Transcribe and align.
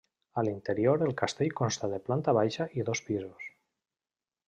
A 0.41 0.43
l’interior 0.45 1.03
el 1.09 1.13
castell 1.19 1.53
consta 1.61 1.91
de 1.93 2.01
planta 2.09 2.37
baixa 2.41 2.69
i 2.83 2.89
dos 2.91 3.07
pisos. 3.11 3.49